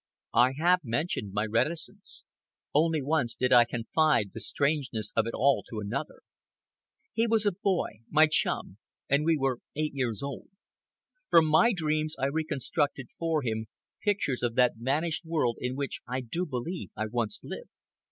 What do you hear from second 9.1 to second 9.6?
we were